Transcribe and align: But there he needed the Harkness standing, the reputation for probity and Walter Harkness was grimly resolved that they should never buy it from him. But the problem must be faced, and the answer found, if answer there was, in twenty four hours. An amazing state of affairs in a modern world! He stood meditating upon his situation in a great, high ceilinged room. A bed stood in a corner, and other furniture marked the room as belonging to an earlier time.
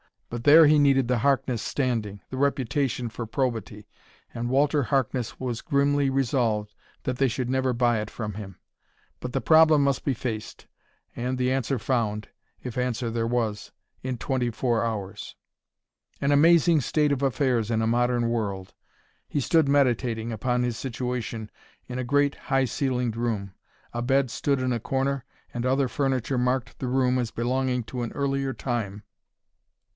But 0.31 0.45
there 0.45 0.65
he 0.65 0.79
needed 0.79 1.07
the 1.09 1.19
Harkness 1.19 1.61
standing, 1.61 2.21
the 2.31 2.37
reputation 2.37 3.07
for 3.09 3.27
probity 3.27 3.87
and 4.33 4.49
Walter 4.49 4.83
Harkness 4.83 5.39
was 5.39 5.61
grimly 5.61 6.09
resolved 6.09 6.73
that 7.03 7.17
they 7.17 7.27
should 7.27 7.49
never 7.51 7.71
buy 7.73 7.99
it 7.99 8.09
from 8.09 8.33
him. 8.33 8.57
But 9.19 9.33
the 9.33 9.41
problem 9.41 9.83
must 9.83 10.05
be 10.05 10.13
faced, 10.15 10.65
and 11.15 11.37
the 11.37 11.51
answer 11.51 11.77
found, 11.77 12.29
if 12.63 12.77
answer 12.79 13.11
there 13.11 13.27
was, 13.27 13.73
in 14.01 14.17
twenty 14.17 14.49
four 14.49 14.83
hours. 14.83 15.35
An 16.21 16.31
amazing 16.31 16.79
state 16.81 17.11
of 17.11 17.21
affairs 17.21 17.69
in 17.69 17.81
a 17.81 17.85
modern 17.87 18.29
world! 18.29 18.73
He 19.27 19.41
stood 19.41 19.67
meditating 19.67 20.31
upon 20.31 20.63
his 20.63 20.77
situation 20.77 21.51
in 21.87 21.99
a 21.99 22.05
great, 22.05 22.35
high 22.35 22.65
ceilinged 22.65 23.17
room. 23.17 23.53
A 23.93 24.01
bed 24.01 24.31
stood 24.31 24.61
in 24.61 24.71
a 24.73 24.79
corner, 24.79 25.25
and 25.53 25.63
other 25.65 25.89
furniture 25.89 26.39
marked 26.39 26.79
the 26.79 26.87
room 26.87 27.19
as 27.19 27.31
belonging 27.31 27.83
to 27.83 28.01
an 28.01 28.13
earlier 28.13 28.53
time. 28.53 29.03